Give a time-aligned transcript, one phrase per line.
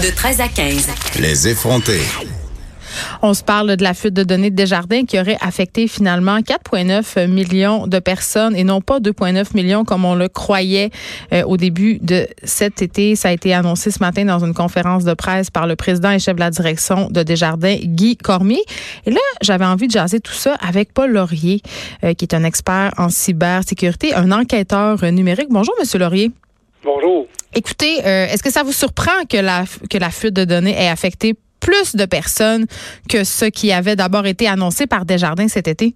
[0.00, 0.88] De 13 à 15.
[1.20, 2.00] Les effrontés.
[3.20, 7.26] On se parle de la fuite de données de Desjardins qui aurait affecté finalement 4,9
[7.26, 10.88] millions de personnes et non pas 2,9 millions comme on le croyait
[11.34, 13.16] euh, au début de cet été.
[13.16, 16.18] Ça a été annoncé ce matin dans une conférence de presse par le président et
[16.18, 18.62] chef de la direction de Desjardins, Guy Cormier.
[19.04, 21.60] Et là, j'avais envie de jaser tout ça avec Paul Laurier,
[22.02, 25.48] euh, qui est un expert en cybersécurité, un enquêteur numérique.
[25.50, 26.30] Bonjour, Monsieur Laurier.
[26.82, 27.26] Bonjour.
[27.54, 30.88] Écoutez, euh, est-ce que ça vous surprend que la, que la fuite de données ait
[30.88, 32.66] affecté plus de personnes
[33.08, 35.94] que ce qui avait d'abord été annoncé par Desjardins cet été?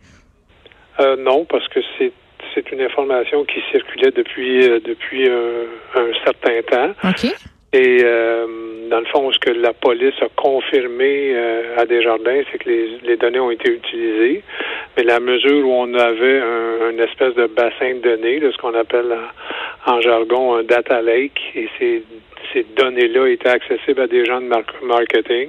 [1.01, 2.13] Euh, non, parce que c'est
[2.55, 7.11] c'est une information qui circulait depuis euh, depuis un, certain temps.
[7.11, 7.31] OK.
[7.73, 8.47] Et euh,
[8.89, 11.37] dans le fond, ce que la police a confirmé
[11.77, 14.43] à Desjardins, c'est que les, les, données ont été utilisées,
[14.97, 18.75] mais la mesure où on avait un, une espèce de bassin de données, ce qu'on
[18.75, 19.13] appelle
[19.87, 22.03] en, jargon un data lake, et ces
[22.53, 25.49] ces données-là étaient accessibles à des gens de marketing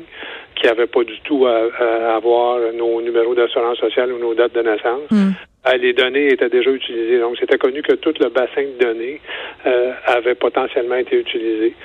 [0.55, 4.61] qui n'avaient pas du tout à, avoir nos numéros d'assurance sociale ou nos dates de
[4.61, 5.09] naissance.
[5.11, 5.31] Hmm.
[5.67, 7.19] Euh, les données étaient déjà utilisées.
[7.19, 9.21] Donc, c'était connu que tout le bassin de données
[9.65, 11.75] euh, avait potentiellement été utilisé.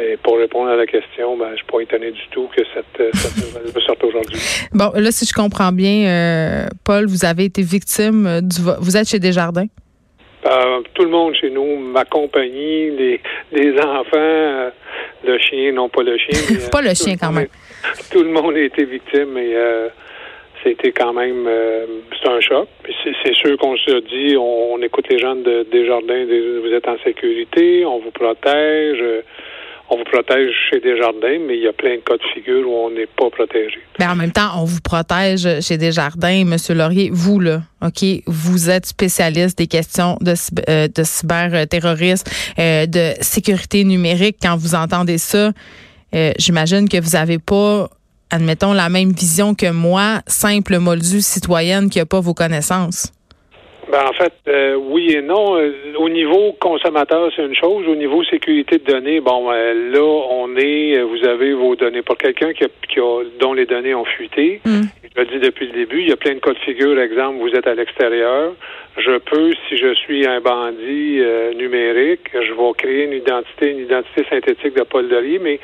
[0.00, 2.62] Et pour répondre à la question, ben, je ne suis pas étonné du tout que
[2.72, 4.38] cette, euh, cette sorte aujourd'hui.
[4.72, 8.56] Bon, là, si je comprends bien, euh, Paul, vous avez été victime du...
[8.80, 9.66] Vous êtes chez Desjardins?
[10.44, 13.20] Euh, tout le monde chez nous, ma compagnie, les,
[13.52, 14.70] les enfants, euh,
[15.24, 16.38] le chien, non pas le chien.
[16.50, 17.46] Mais, pas le euh, chien quand même.
[18.10, 19.54] tout le monde a été victime et
[20.64, 21.48] c'était quand même
[22.20, 22.68] c'est un choc.
[23.02, 27.84] C'est sûr qu'on se dit, on, écoute les gens de Desjardins, vous êtes en sécurité,
[27.84, 29.02] on vous protège
[29.90, 32.72] on vous protège chez Desjardins, mais il y a plein de cas de figure où
[32.72, 33.78] on n'est pas protégé.
[33.98, 37.10] Mais en même temps, on vous protège chez Desjardins, Monsieur Laurier.
[37.12, 40.34] Vous, là, OK, vous êtes spécialiste des questions de,
[40.68, 42.26] euh, de cyberterrorisme,
[42.58, 44.36] euh, de sécurité numérique.
[44.40, 45.52] Quand vous entendez ça,
[46.14, 47.88] euh, j'imagine que vous n'avez pas
[48.32, 53.12] admettons, la même vision que moi, simple moldu citoyenne qui n'a pas vos connaissances.
[53.90, 55.56] Ben, en fait, euh, oui et non.
[55.56, 57.86] Euh, au niveau consommateur, c'est une chose.
[57.88, 62.02] Au niveau sécurité de données, bon, euh, là, on est, vous avez vos données.
[62.02, 64.82] Pour quelqu'un qui a, qui a, dont les données ont fuité, mm.
[65.16, 66.98] je le dis depuis le début, il y a plein de cas de figure.
[67.00, 68.52] Exemple, vous êtes à l'extérieur.
[68.96, 71.20] Je peux, si je suis un bandit
[71.56, 75.60] numérique, je vais créer une identité, une identité synthétique de Paul Dery, mais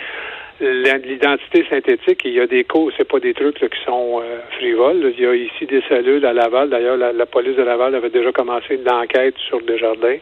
[0.61, 5.13] l'identité synthétique, il y a des causes, c'est pas des trucs qui sont euh, frivoles.
[5.17, 6.71] Il y a ici des cellules à Laval.
[6.71, 10.19] D'ailleurs, la, police de Laval avait déjà commencé l'enquête sur Desjardins.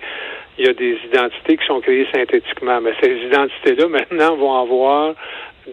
[0.58, 2.80] Il y a des identités qui sont créées synthétiquement.
[2.80, 5.14] Mais ces identités-là, maintenant, vont avoir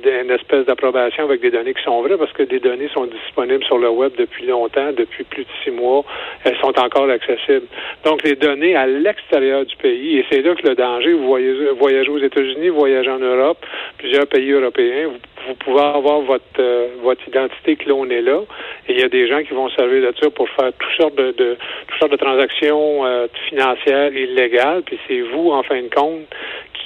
[0.03, 3.63] une espèce d'approbation avec des données qui sont vraies parce que des données sont disponibles
[3.63, 6.03] sur le web depuis longtemps, depuis plus de six mois.
[6.43, 7.67] Elles sont encore accessibles.
[8.03, 11.69] Donc, les données à l'extérieur du pays, et c'est là que le danger, vous voyagez,
[11.77, 13.63] voyagez aux États-Unis, voyagez en Europe,
[13.97, 15.09] plusieurs pays européens,
[15.47, 18.41] vous, pouvez avoir votre, euh, votre identité clonée là,
[18.87, 21.15] et il y a des gens qui vont servir de ça pour faire toutes sortes
[21.15, 25.89] de, de toutes sortes de transactions euh, financières illégales, puis c'est vous, en fin de
[25.89, 26.27] compte,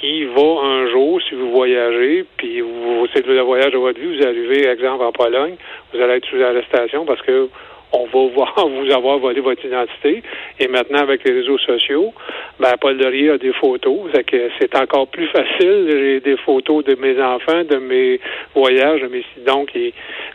[0.00, 4.16] qui va un jour, si vous voyagez, puis vous, c'est le voyage de votre vie,
[4.16, 5.56] vous arrivez, exemple, en Pologne,
[5.92, 7.48] vous allez être sous arrestation parce que
[7.92, 10.22] on va voir vous avoir volé votre identité.
[10.58, 12.12] Et maintenant, avec les réseaux sociaux,
[12.60, 14.10] ben, Paul Dorier a des photos.
[14.26, 15.86] que c'est encore plus facile.
[15.88, 18.20] J'ai des photos de mes enfants, de mes
[18.54, 19.92] voyages, de mes donc les,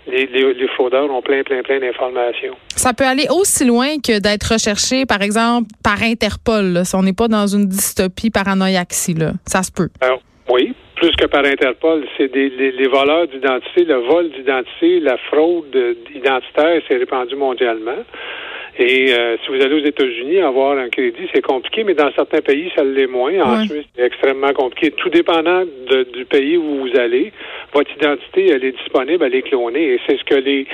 [0.08, 2.56] les, fraudeurs ont plein, plein, plein d'informations.
[2.76, 6.82] Ça peut aller aussi loin que d'être recherché, par exemple, par Interpol.
[6.86, 9.34] si on n'est pas dans une dystopie paranoïaque, là.
[9.46, 9.90] Ça se peut.
[10.02, 10.22] Alors,
[11.04, 15.76] plus que par Interpol, c'est des les, voleurs d'identité, le vol d'identité, la fraude
[16.16, 18.06] identitaire s'est répandue mondialement.
[18.80, 22.42] Et euh, si vous allez aux États-Unis, avoir un crédit, c'est compliqué, mais dans certains
[22.42, 23.40] pays, ça l'est moins.
[23.40, 24.92] En Suisse, c'est extrêmement compliqué.
[24.92, 27.32] Tout dépendant du pays où vous allez,
[27.72, 29.94] votre identité, elle est disponible, elle est clonée.
[29.94, 30.66] Et c'est ce que les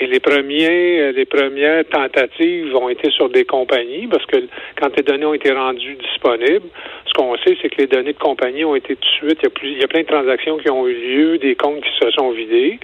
[0.00, 4.36] et les premiers, les premières tentatives ont été sur des compagnies, parce que
[4.80, 6.66] quand les données ont été rendues disponibles,
[7.06, 9.38] ce qu'on sait, c'est que les données de compagnie ont été tout de suite.
[9.42, 11.56] Il y a, plus, il y a plein de transactions qui ont eu lieu, des
[11.56, 12.78] comptes qui se sont vidés.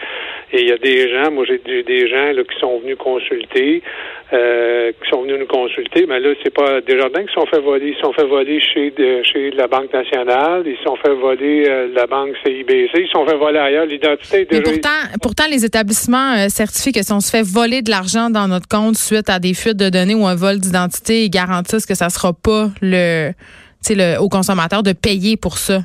[0.53, 3.83] Et il y a des gens, moi j'ai des gens là, qui sont venus consulter.
[4.33, 7.61] Euh, euh, qui sont venus nous consulter, mais là, c'est pas Desjardins qui sont fait
[7.61, 7.95] voler.
[7.97, 8.93] Ils sont fait voler chez,
[9.25, 13.37] chez la Banque nationale, ils sont fait voler euh, la Banque CIBC, ils sont fait
[13.37, 13.87] voler ailleurs.
[13.87, 14.63] L'identité déjà.
[14.63, 18.49] Pourtant, pourtant, les établissements euh, certifient que si on se fait voler de l'argent dans
[18.49, 21.95] notre compte suite à des fuites de données ou un vol d'identité, ils garantissent que
[21.95, 23.33] ça sera pas le,
[23.91, 25.81] le au consommateur de payer pour ça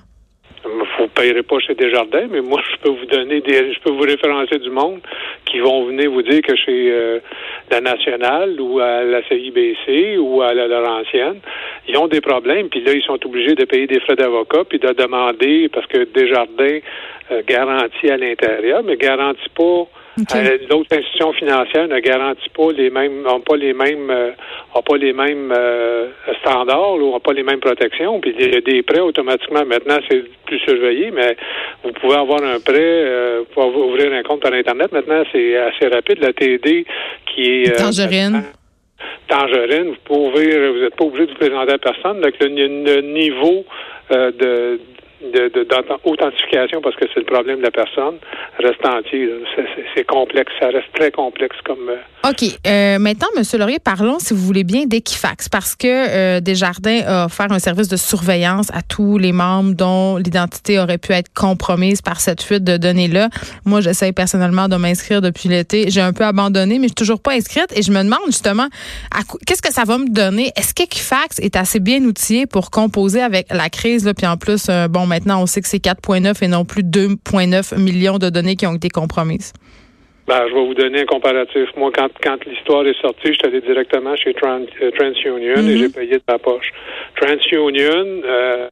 [1.21, 4.57] payerez pas chez Desjardins, mais moi, je peux vous donner des, je peux vous référencer
[4.59, 4.99] du monde
[5.45, 7.19] qui vont venir vous dire que chez euh,
[7.69, 11.39] la Nationale ou à la CIBC ou à la Laurentienne,
[11.87, 14.79] ils ont des problèmes, puis là, ils sont obligés de payer des frais d'avocat, puis
[14.79, 16.79] de demander, parce que Desjardins
[17.47, 19.87] garantie à l'intérieur, mais garantit pas
[20.19, 24.31] euh, L'autre institution financière ne garantit pas les mêmes, n'ont pas les mêmes, euh,
[24.75, 26.07] ont pas les mêmes euh,
[26.41, 28.19] standards, ou n'ont pas les mêmes protections.
[28.19, 29.65] Puis il y a des prêts automatiquement.
[29.65, 31.37] Maintenant, c'est plus surveillé, mais
[31.83, 34.91] vous pouvez avoir un prêt, vous pouvez ouvrir un compte par internet.
[34.91, 36.19] Maintenant, c'est assez rapide.
[36.19, 36.85] La TD
[37.33, 38.43] qui est tangerine.
[39.27, 42.19] Tangerine, vous pouvez vous n'êtes pas obligé de vous présenter à personne.
[42.21, 43.65] Donc le niveau
[44.09, 44.79] de
[45.33, 48.17] d'authentification parce que c'est le problème de la personne
[48.61, 49.29] reste entier.
[49.95, 51.89] C'est complexe, ça reste très complexe comme.
[51.89, 52.43] Euh, OK.
[52.67, 53.43] Euh, maintenant, M.
[53.59, 57.87] Laurier, parlons, si vous voulez bien, d'Equifax, parce que euh, Desjardins a offert un service
[57.87, 62.63] de surveillance à tous les membres dont l'identité aurait pu être compromise par cette fuite
[62.63, 63.29] de données-là.
[63.65, 65.89] Moi, j'essaie personnellement de m'inscrire depuis l'été.
[65.89, 68.67] J'ai un peu abandonné, mais je suis toujours pas inscrite et je me demande justement
[69.45, 70.51] qu'est-ce que ça va me donner?
[70.55, 74.69] Est-ce qu'Equifax est assez bien outillé pour composer avec la crise, là, puis en plus,
[74.89, 78.65] bon, maintenant, on sait que c'est 4,9 et non plus 2,9 millions de données qui
[78.65, 79.51] ont été compromises.
[80.25, 81.67] Ben, je vais vous donner un comparatif.
[81.75, 85.77] Moi, quand, quand l'histoire est sortie, je suis allé directement chez euh, TransUnion et mhm.
[85.77, 86.71] j'ai payé de ma poche.
[87.19, 88.69] TransUnion, euh,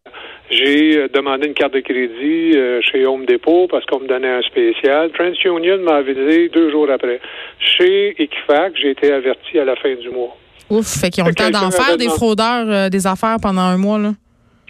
[0.49, 4.41] j'ai demandé une carte de crédit euh, chez Home Depot parce qu'on me donnait un
[4.43, 5.11] spécial.
[5.11, 7.19] TransUnion m'a avisé deux jours après.
[7.59, 10.37] Chez Equifax, j'ai été averti à la fin du mois.
[10.69, 13.97] Ouf, fait qu'ils ont le temps d'en faire des fraudeurs des affaires pendant un mois,
[13.97, 14.11] là.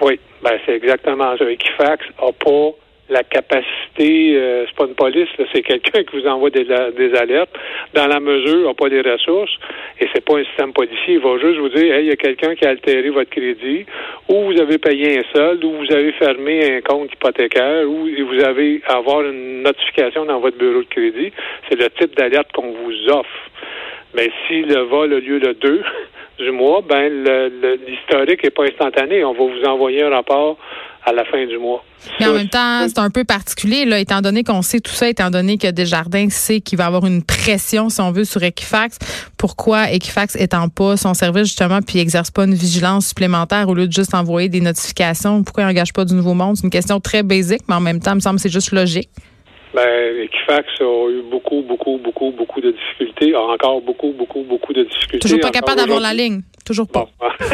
[0.02, 1.50] Oui, ben c'est exactement ça.
[1.50, 2.72] Equifax n'a pas
[3.10, 7.50] la capacité, euh, c'est pas une police, c'est quelqu'un qui vous envoie des, des alertes,
[7.94, 9.52] dans la mesure, n'a pas les ressources,
[10.00, 11.16] et c'est pas un système policier.
[11.16, 13.86] Il va juste vous dire, hey, il y a quelqu'un qui a altéré votre crédit,
[14.30, 18.44] ou vous avez payé un solde, ou vous avez fermé un compte hypothécaire, ou vous
[18.44, 21.32] avez avoir une notification dans votre bureau de crédit.
[21.68, 23.50] C'est le type d'alerte qu'on vous offre.
[24.16, 25.84] Mais si le vol a lieu le 2,
[26.40, 27.12] du mois, ben
[27.88, 29.24] l'historique n'est pas instantané.
[29.24, 30.58] On va vous envoyer un rapport
[31.06, 31.84] à la fin du mois.
[32.20, 35.10] Mais en même temps, c'est un peu particulier, là, étant donné qu'on sait tout ça,
[35.10, 38.98] étant donné que Desjardins sait qu'il va avoir une pression, si on veut, sur Equifax.
[39.38, 43.88] Pourquoi Equifax étant pas son service, justement, puis exerce pas une vigilance supplémentaire au lieu
[43.88, 45.44] de juste envoyer des notifications?
[45.44, 46.58] Pourquoi il n'engage pas du nouveau monde?
[46.58, 48.72] C'est une question très basique, mais en même temps, il me semble que c'est juste
[48.72, 49.10] logique.
[49.74, 54.74] Ben, Equifax a eu beaucoup, beaucoup, beaucoup, beaucoup de difficultés, a encore beaucoup, beaucoup, beaucoup
[54.74, 55.20] de difficultés.
[55.20, 56.42] Toujours pas capable d'avoir la ligne.
[56.70, 57.10] Toujours pas.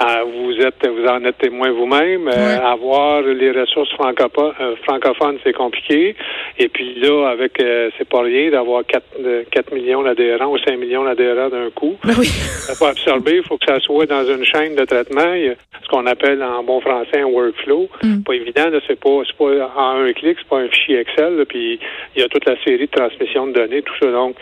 [0.00, 2.28] Ah, vous êtes, vous en êtes témoin vous-même.
[2.28, 6.14] Euh, avoir les ressources euh, francophones, c'est compliqué.
[6.56, 9.04] Et puis là, avec, euh, c'est pas rien d'avoir 4,
[9.50, 11.96] 4 millions d'adhérents ou 5 millions d'adhérents d'un coup.
[12.04, 12.26] Ben oui.
[12.26, 13.38] Ça faut absorber.
[13.38, 15.34] Il faut que ça soit dans une chaîne de traitement.
[15.34, 17.88] Il y a ce qu'on appelle en bon français un workflow.
[18.04, 18.22] Mm.
[18.22, 18.66] Pas évident.
[18.86, 20.36] C'est pas, c'est pas en un clic.
[20.38, 21.44] C'est pas un fichier Excel.
[21.48, 21.80] puis
[22.14, 24.12] il y a toute la série de transmission de données, tout ça.
[24.12, 24.36] Donc,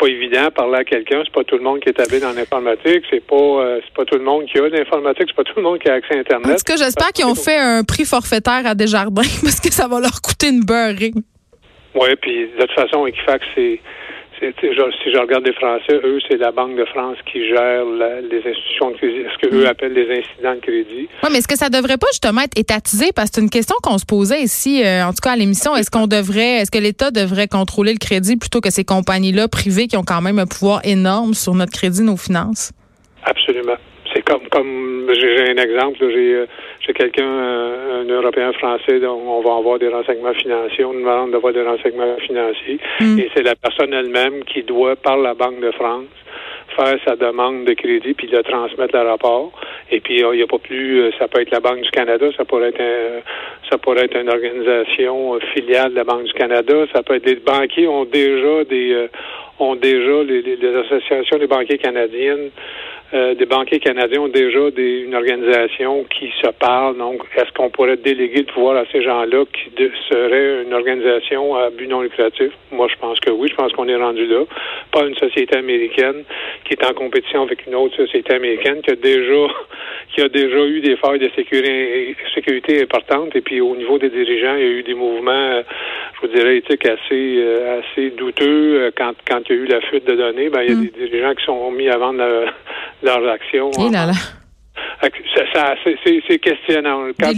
[0.00, 1.22] pas évident parler à quelqu'un.
[1.24, 3.04] C'est pas tout le monde qui est habile en informatique.
[3.10, 5.62] C'est pas euh, c'est pas tout le monde qui a l'informatique, c'est pas tout le
[5.62, 6.46] monde qui a accès à Internet.
[6.46, 9.86] En tout cas, j'espère qu'ils ont fait un prix forfaitaire à Desjardins parce que ça
[9.86, 11.12] va leur coûter une beurrée.
[11.94, 13.80] Oui, puis de toute façon, Equifax, c'est
[14.40, 18.90] si je regarde les Français, eux, c'est la Banque de France qui gère les institutions
[18.90, 19.66] de crédit, ce qu'eux mm.
[19.66, 21.08] appellent les incidents de crédit.
[21.22, 23.12] Oui, mais est-ce que ça devrait pas justement être étatisé?
[23.14, 25.76] Parce que c'est une question qu'on se posait ici, euh, en tout cas à l'émission.
[25.76, 29.86] Est-ce qu'on devrait, est-ce que l'État devrait contrôler le crédit plutôt que ces compagnies-là privées
[29.86, 32.72] qui ont quand même un pouvoir énorme sur notre crédit, nos finances?
[33.24, 33.76] Absolument.
[34.12, 36.46] C'est comme comme j'ai un exemple, j'ai euh,
[36.80, 41.32] j'ai quelqu'un, euh, un Européen français, dont on va avoir des renseignements financiers, on demande
[41.32, 43.18] d'avoir des renseignements financiers, mm.
[43.18, 46.06] et c'est la personne elle-même qui doit, par la Banque de France,
[46.76, 49.52] faire sa demande de crédit puis le transmettre le rapport.
[49.92, 52.44] Et puis il n'y a pas plus, ça peut être la Banque du Canada, ça
[52.44, 53.20] pourrait être un,
[53.70, 57.36] ça pourrait être une organisation filiale de la Banque du Canada, ça peut être des
[57.36, 59.08] banquiers ont déjà des
[59.58, 62.50] ont déjà les, les associations des banquiers canadiennes
[63.12, 66.96] euh, des banquiers canadiens ont déjà des, une organisation qui se parle.
[66.96, 69.70] Donc, est-ce qu'on pourrait déléguer le pouvoir à ces gens-là qui
[70.08, 72.52] serait une organisation à but non lucratif?
[72.70, 73.48] Moi, je pense que oui.
[73.50, 74.44] Je pense qu'on est rendu là.
[74.92, 76.24] Pas une société américaine
[76.64, 79.46] qui est en compétition avec une autre société américaine qui a déjà
[80.14, 83.34] qui a déjà eu des failles de sécurité, sécurité importantes.
[83.34, 85.62] Et puis, au niveau des dirigeants, il y a eu des mouvements,
[86.14, 88.80] je vous dirais, éthiques assez, euh, assez douteux.
[88.80, 90.76] Euh, quand, quand il y a eu la fuite de données, ben, il y a
[90.76, 90.86] mm.
[90.86, 92.22] des dirigeants qui sont mis à vendre
[93.02, 93.70] leurs actions.
[93.72, 94.12] Et là là.
[96.04, 97.08] C'est questionnant.
[97.18, 97.32] Quand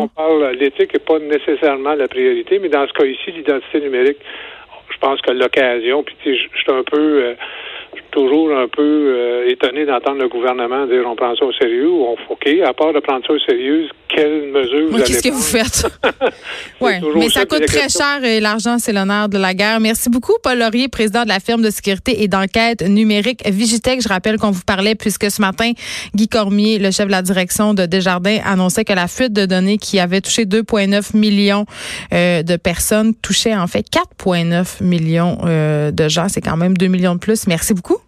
[0.00, 4.18] on parle l'éthique n'est pas nécessairement la priorité, mais dans ce cas ici, l'identité numérique,
[4.90, 7.34] je pense que l'occasion, puis je suis un peu, euh,
[8.10, 12.04] toujours un peu euh, étonné d'entendre le gouvernement dire on prend ça au sérieux ou
[12.04, 15.40] on OK, à part de prendre ça au sérieux, quelles mesures vous Qu'est-ce que vous
[15.40, 15.86] faites?
[16.80, 19.80] oui, mais ça coûte très cher et l'argent, c'est l'honneur de la guerre.
[19.80, 24.02] Merci beaucoup, Paul Laurier, président de la firme de sécurité et d'enquête numérique Vigitech.
[24.02, 25.72] Je rappelle qu'on vous parlait puisque ce matin,
[26.14, 29.78] Guy Cormier, le chef de la direction de Desjardins, annonçait que la fuite de données
[29.78, 31.66] qui avait touché 2,9 millions
[32.12, 36.28] euh, de personnes touchait en fait 4,9 millions euh, de gens.
[36.28, 37.46] C'est quand même 2 millions de plus.
[37.46, 37.98] Merci beaucoup.